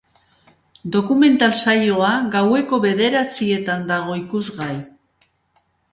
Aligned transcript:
Dokumental 0.95 1.51
saioa 1.65 2.09
gaueko 2.37 2.79
bederatzietan 2.87 3.87
dago 3.93 4.17
ikusgai. 4.23 4.75